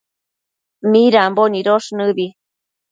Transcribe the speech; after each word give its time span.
midambo 0.91 1.43
nidosh 1.51 1.89
nëbi 1.97 2.27